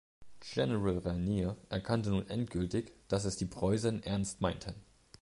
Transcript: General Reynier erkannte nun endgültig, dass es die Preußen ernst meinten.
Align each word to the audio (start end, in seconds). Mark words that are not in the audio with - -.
General 0.39 0.97
Reynier 0.99 1.57
erkannte 1.69 2.09
nun 2.09 2.27
endgültig, 2.27 2.91
dass 3.07 3.23
es 3.23 3.37
die 3.37 3.45
Preußen 3.45 4.01
ernst 4.01 4.41
meinten. 4.41 4.73